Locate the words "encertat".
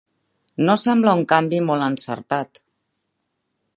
1.89-2.63